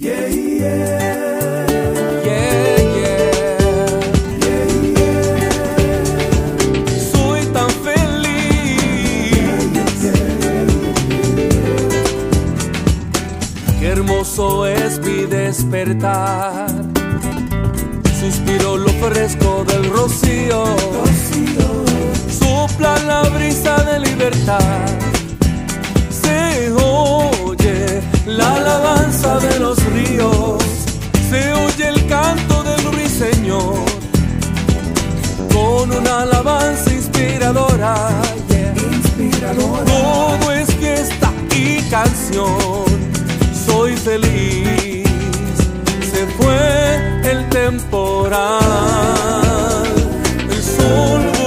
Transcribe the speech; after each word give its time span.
Yeah, 0.00 0.28
yeah. 0.28 1.66
Yeah, 2.24 2.78
yeah. 2.98 3.58
Soy 7.10 7.40
tan 7.52 7.68
feliz. 7.82 8.92
Qué 13.80 13.88
hermoso 13.88 14.66
es 14.66 15.00
mi 15.00 15.26
despertar. 15.26 16.68
Suspiro 18.20 18.76
lo 18.76 18.90
fresco 19.02 19.64
del 19.64 19.90
rocío. 19.90 20.76
Sopla 22.38 22.96
la 23.00 23.22
brisa 23.30 23.82
de 23.82 23.98
libertad. 23.98 24.86
Se 26.08 26.70
la 28.28 28.54
alabanza 28.56 29.38
de 29.38 29.58
los 29.58 29.82
ríos, 29.86 30.62
se 31.30 31.52
oye 31.54 31.88
el 31.88 32.06
canto 32.06 32.62
del 32.62 32.82
ruiseñor, 32.84 33.78
con 35.52 35.90
una 35.90 36.22
alabanza 36.22 36.92
inspiradora, 36.92 37.94
inspiradora. 38.92 39.84
todo 39.84 40.52
es 40.52 40.74
fiesta 40.74 41.32
y 41.54 41.80
canción, 41.88 42.84
soy 43.66 43.96
feliz, 43.96 45.08
se 46.12 46.26
fue 46.36 47.30
el 47.30 47.48
temporal, 47.48 48.52
el 50.50 50.62
sol 50.62 51.37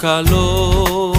Calor. 0.00 1.12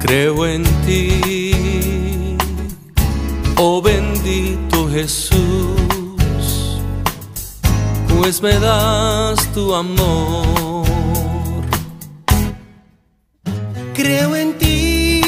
Creo 0.00 0.46
en 0.46 0.62
ti, 0.86 2.36
oh 3.56 3.82
bendito 3.82 4.88
Jesús, 4.88 5.36
pues 8.08 8.40
me 8.40 8.58
das 8.60 9.52
tu 9.52 9.74
amor. 9.74 10.86
Creo 13.94 14.36
en 14.36 14.56
ti, 14.58 15.20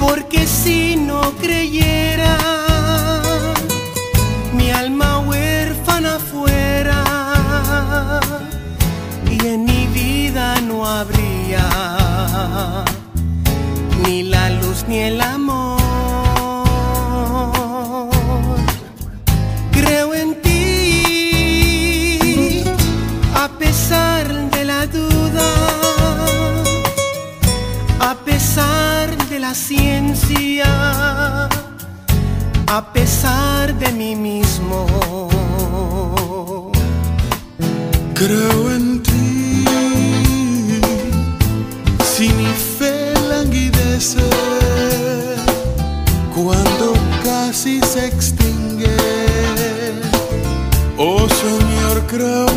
porque 0.00 0.46
si 0.46 0.96
no 0.96 1.32
creyera, 1.40 2.37
ni 14.88 15.00
el 15.00 15.20
amor. 15.20 15.47
Señor, 52.10 52.47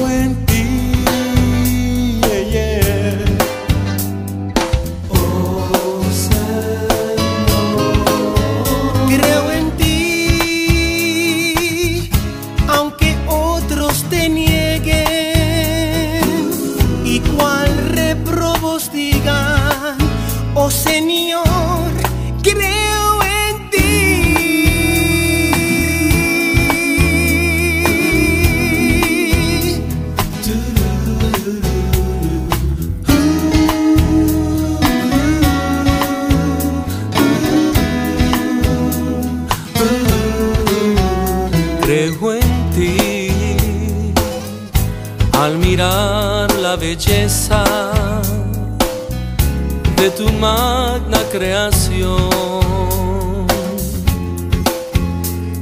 tu 50.21 50.31
magna 50.33 51.19
creación. 51.31 52.29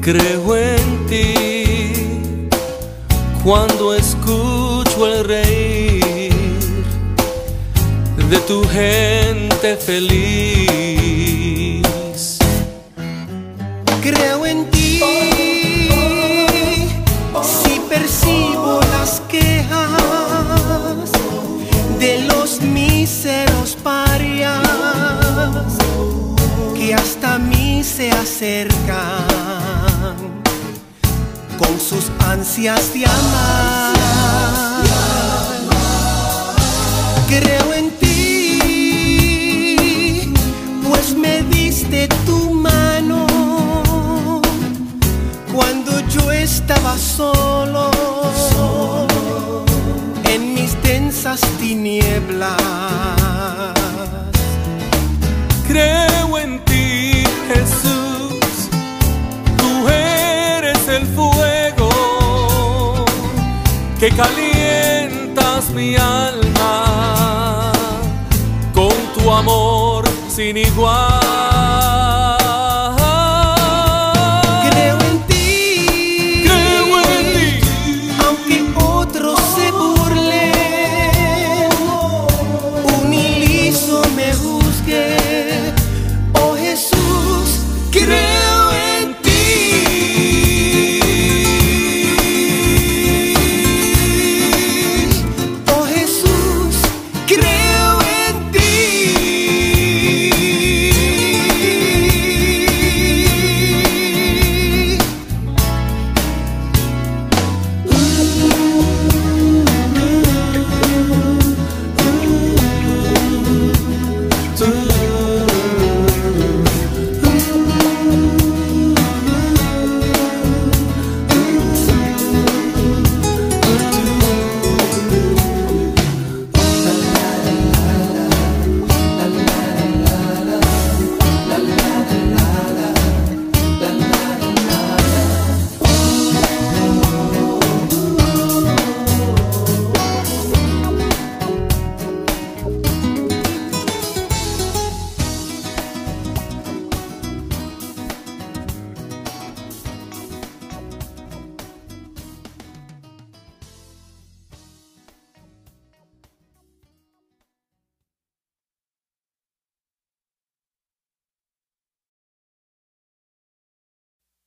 Creo 0.01 0.55
en 0.57 1.05
ti 1.07 2.49
cuando 3.43 3.93
escucho 3.95 5.07
el 5.07 5.23
reír 5.23 6.33
de 8.31 8.37
tu 8.49 8.67
gente 8.67 9.77
feliz. 9.77 10.19
Creo 14.01 14.45
en 14.45 14.69
ti, 14.71 14.99
si 17.53 17.79
percibo 17.89 18.81
las 18.95 19.21
quejas 19.29 21.11
de 21.99 22.11
los 22.29 22.61
míseros 22.61 23.58
se 27.89 28.11
acercan 28.11 29.25
con 31.57 31.79
sus 31.79 32.11
ansias 32.27 32.93
de 32.93 33.05
amar. 33.05 33.95
Creo 37.27 37.73
en 37.73 37.89
ti, 37.99 39.35
pues 40.87 41.15
me 41.15 41.41
diste 41.43 42.07
tu 42.25 42.51
mano 42.51 43.25
cuando 45.53 45.99
yo 46.09 46.31
estaba 46.31 46.95
solo 46.97 47.89
en 50.25 50.53
mis 50.53 50.81
densas 50.83 51.41
tinieblas. 51.59 52.55
Creo 55.67 56.08
que 63.99 64.09
calientas 64.11 65.71
mi 65.71 65.95
alma 65.97 67.73
con 68.73 68.93
tu 69.13 69.29
amor 69.29 70.05
sin 70.29 70.55
igual. 70.55 71.58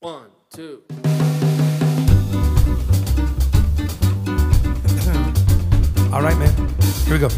One, 0.02 0.30
two. 0.50 0.82
All 6.12 6.20
right, 6.20 6.36
man. 6.36 6.52
Here 7.06 7.14
we 7.14 7.20
go. 7.20 7.28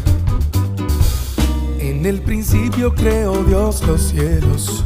En 1.77 2.03
el 2.07 2.23
principio 2.23 2.91
creó 2.95 3.43
Dios 3.43 3.83
los 3.85 4.01
cielos 4.01 4.83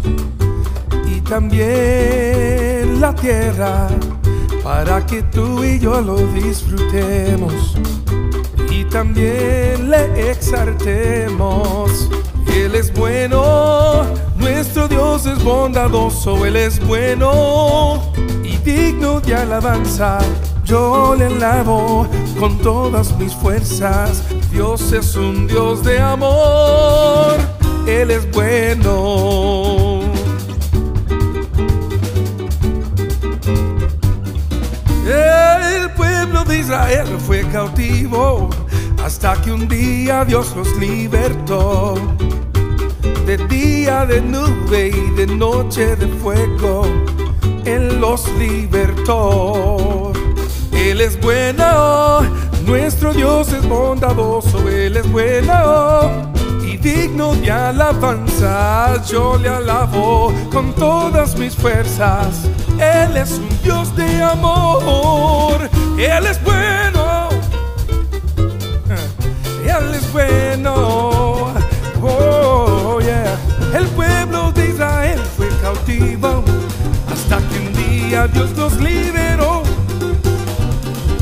y 1.08 1.22
también 1.22 3.00
la 3.00 3.16
tierra 3.16 3.88
para 4.62 5.06
que 5.06 5.24
tú 5.24 5.64
y 5.64 5.80
yo 5.80 6.02
lo 6.02 6.18
disfrutemos 6.34 7.78
y 8.70 8.84
también 8.84 9.90
le 9.90 10.30
exaltemos. 10.30 12.10
Él 12.46 12.76
es 12.76 12.92
bueno, 12.92 14.04
nuestro 14.40 14.88
Dios 14.88 15.26
es 15.26 15.44
bondadoso, 15.44 16.46
Él 16.46 16.56
es 16.56 16.80
bueno 16.86 18.02
y 18.44 18.58
digno 18.58 19.20
de 19.20 19.36
alabanza. 19.36 20.20
Yo 20.64 21.16
le 21.16 21.26
alabo 21.26 22.08
con 22.40 22.58
todas 22.60 23.18
mis 23.18 23.34
fuerzas. 23.34 24.24
Dios 24.52 24.92
es 24.92 25.16
un 25.16 25.48
Dios 25.48 25.84
de 25.84 26.00
amor, 26.00 27.38
Él 27.88 28.12
es 28.12 28.30
bueno. 28.32 30.02
El 35.06 35.92
pueblo 35.94 36.44
de 36.44 36.60
Israel 36.60 37.08
fue 37.26 37.42
cautivo 37.52 38.50
hasta 39.04 39.34
que 39.42 39.52
un 39.52 39.68
día 39.68 40.24
Dios 40.24 40.56
los 40.56 40.76
libertó. 40.78 41.96
De 43.26 43.38
de 43.90 44.22
nube 44.22 44.92
y 44.94 45.16
de 45.16 45.26
noche 45.26 45.96
de 45.96 46.08
fuego, 46.08 46.86
Él 47.66 48.00
los 48.00 48.32
libertó. 48.38 50.14
Él 50.72 51.02
es 51.02 51.20
bueno, 51.20 52.22
nuestro 52.68 53.14
Dios 53.14 53.52
es 53.52 53.68
bondadoso, 53.68 54.70
Él 54.70 54.96
es 54.98 55.12
bueno 55.12 56.32
y 56.64 56.78
digno 56.78 57.34
de 57.34 57.50
alabanza. 57.52 59.04
Yo 59.06 59.40
le 59.40 59.50
alabo 59.50 60.32
con 60.52 60.72
todas 60.76 61.36
mis 61.40 61.56
fuerzas. 61.56 62.48
Él 62.80 63.18
es 63.18 63.40
un 63.40 63.50
Dios 63.64 63.96
de 63.96 64.22
amor, 64.22 65.68
Él 65.98 66.28
es 66.28 66.42
bueno. 66.44 67.30
Él 69.66 69.96
es 69.96 70.14
bueno. 70.14 71.19
Israel 74.80 75.20
fue 75.36 75.50
cautivo 75.62 76.42
hasta 77.12 77.38
que 77.50 77.60
un 77.60 77.74
día 77.74 78.28
Dios 78.28 78.50
los 78.56 78.78
liberó. 78.78 79.62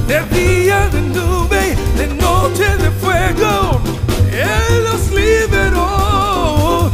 De 0.08 0.22
día 0.30 0.88
de 0.90 1.02
nube, 1.02 1.76
de 1.98 2.08
noche 2.22 2.78
de 2.78 2.92
fuego, 3.02 3.82
Él 4.32 4.84
los 4.84 5.10
liberó. 5.10 6.92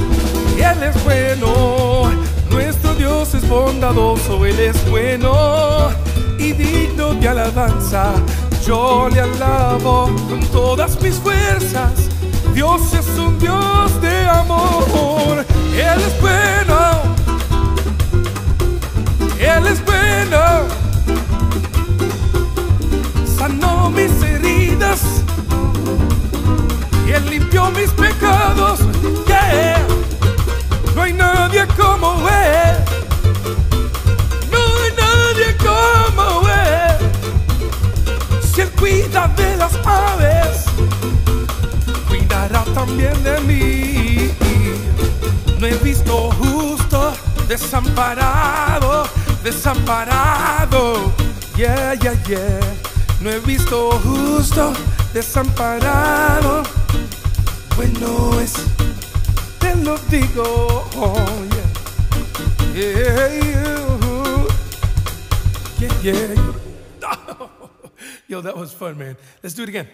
Él 0.55 0.83
es 0.83 1.03
bueno, 1.03 2.09
nuestro 2.49 2.95
Dios 2.95 3.33
es 3.33 3.45
bondadoso, 3.49 4.45
Él 4.45 4.57
es 4.57 4.89
bueno 4.89 5.89
y 6.39 6.53
digno 6.53 7.13
de 7.15 7.27
alabanza. 7.27 8.13
Yo 8.65 9.09
le 9.09 9.19
alabo 9.19 10.09
con 10.29 10.39
todas 10.53 11.01
mis 11.01 11.15
fuerzas. 11.15 11.91
Dios 12.53 12.93
es 12.93 13.19
un 13.19 13.37
Dios 13.37 14.01
de 14.01 14.29
amor. 14.29 15.45
Él 15.73 16.01
es 16.01 16.21
bueno. 16.21 17.01
Él 19.39 19.67
es 19.67 19.83
bueno. 19.83 20.67
Sanó 23.37 23.89
mis 23.89 24.11
heridas. 24.21 25.01
Y 27.07 27.11
Él 27.11 27.29
limpió 27.29 27.71
mis 27.71 27.89
pecados. 27.91 28.79
Yeah. 29.27 29.85
No 30.95 31.01
hay 31.01 31.13
nadie 31.13 31.65
como 31.75 32.29
Él. 32.29 32.77
No 34.51 34.59
hay 34.81 34.91
nadie 35.05 35.57
como 35.57 36.47
Él. 36.47 36.97
Si 38.53 38.61
Él 38.61 38.69
cuida 38.79 39.27
de 39.35 39.57
las 39.57 39.73
aves, 39.85 40.65
cuidará 42.07 42.63
también 42.75 43.23
de 43.23 43.39
mí. 43.41 44.02
Visto 45.93 46.31
justo 46.31 47.13
desamparado, 47.47 49.07
desamparado. 49.43 51.13
Yeah, 51.55 51.93
yeah, 51.93 52.15
yeah. 52.27 52.59
No 53.21 53.29
he 53.29 53.39
visto 53.39 53.91
justo 53.99 54.73
desamparado. 55.13 56.63
Bueno 57.75 58.39
es, 58.39 58.53
te 59.59 59.75
lo 59.75 59.99
digo. 60.09 60.89
Oh. 60.95 61.25
Yeah, 62.73 63.29
yeah, 63.29 63.77
yeah. 65.79 66.01
yeah. 66.01 66.53
Yo, 68.27 68.41
that 68.41 68.57
was 68.57 68.73
fun, 68.73 68.97
man. 68.97 69.15
Let's 69.43 69.53
do 69.53 69.61
it 69.61 69.69
again. 69.69 69.87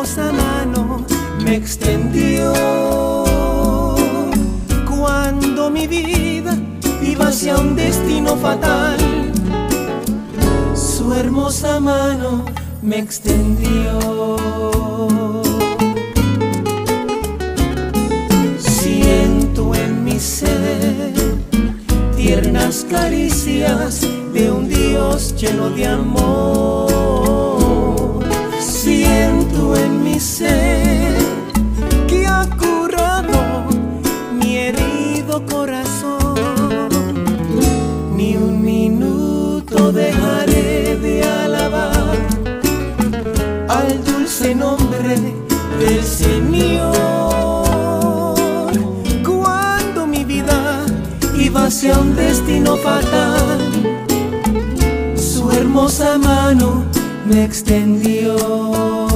Hermosa 0.00 0.32
mano 0.32 1.04
me 1.44 1.56
extendió. 1.56 2.54
Cuando 4.88 5.68
mi 5.68 5.86
vida 5.86 6.56
iba 7.02 7.26
hacia 7.26 7.58
un 7.58 7.76
destino 7.76 8.34
fatal, 8.36 8.98
su 10.74 11.12
hermosa 11.12 11.80
mano 11.80 12.46
me 12.80 12.98
extendió. 12.98 14.38
Siento 18.58 19.74
en 19.74 20.02
mi 20.02 20.18
ser 20.18 21.12
tiernas 22.16 22.86
caricias 22.90 24.00
de 24.32 24.50
un 24.50 24.66
Dios 24.66 25.34
lleno 25.36 25.68
de 25.68 25.86
amor. 25.86 26.99
Ser 30.20 31.16
que 32.06 32.26
ha 32.26 32.46
curado 32.58 33.64
mi 34.34 34.54
herido 34.58 35.42
corazón 35.46 36.34
ni 38.14 38.36
un 38.36 38.62
minuto 38.62 39.90
dejaré 39.90 40.96
de 40.96 41.24
alabar 41.24 42.18
al 43.68 44.04
dulce 44.04 44.54
nombre 44.54 45.16
del 45.78 46.04
Señor. 46.04 46.92
Cuando 49.24 50.06
mi 50.06 50.24
vida 50.24 50.84
iba 51.34 51.64
hacia 51.64 51.98
un 51.98 52.14
destino 52.14 52.76
fatal, 52.76 53.58
su 55.16 55.50
hermosa 55.50 56.18
mano 56.18 56.84
me 57.24 57.42
extendió. 57.42 59.09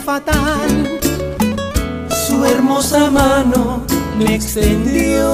Fatal, 0.00 1.00
su 2.26 2.44
hermosa 2.44 3.10
mano 3.10 3.82
me 4.18 4.34
extendió. 4.34 5.32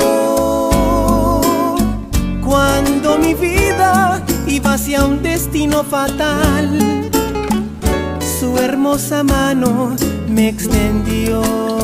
Cuando 2.45 3.19
mi 3.19 3.35
vida 3.35 4.23
iba 4.47 4.75
hacia 4.75 5.05
un 5.05 5.23
destino 5.23 5.83
fatal, 5.85 7.11
su 8.41 8.57
hermosa 8.59 9.23
mano 9.23 9.97
me 10.29 10.49
extendió. 10.49 11.84